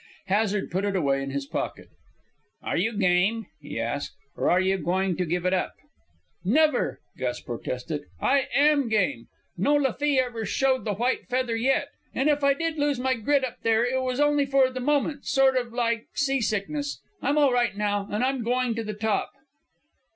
Hazard 0.25 0.71
put 0.71 0.83
it 0.83 0.95
away 0.95 1.21
in 1.21 1.29
his 1.29 1.45
pocket. 1.45 1.89
"Are 2.63 2.75
you 2.75 2.97
game," 2.97 3.45
he 3.59 3.79
asked, 3.79 4.15
"or 4.35 4.49
are 4.49 4.59
you 4.59 4.79
going 4.79 5.15
to 5.17 5.27
give 5.27 5.45
it 5.45 5.53
up?" 5.53 5.73
"Never!" 6.43 6.99
Gus 7.19 7.39
protested. 7.39 8.05
"I 8.19 8.47
am 8.51 8.89
game. 8.89 9.27
No 9.57 9.75
Lafee 9.75 10.17
ever 10.17 10.43
showed 10.43 10.85
the 10.85 10.95
white 10.95 11.27
feather 11.27 11.55
yet. 11.55 11.89
And 12.15 12.29
if 12.29 12.43
I 12.43 12.55
did 12.55 12.79
lose 12.79 12.99
my 12.99 13.13
grit 13.13 13.45
up 13.45 13.57
there, 13.61 13.85
it 13.85 14.01
was 14.01 14.19
only 14.19 14.47
for 14.47 14.71
the 14.71 14.79
moment 14.79 15.27
sort 15.27 15.55
of 15.55 15.71
like 15.71 16.07
seasickness. 16.15 16.99
I'm 17.21 17.37
all 17.37 17.53
right 17.53 17.77
now, 17.77 18.07
and 18.09 18.23
I'm 18.23 18.41
going 18.41 18.73
to 18.77 18.83
the 18.83 18.95
top." 18.95 19.29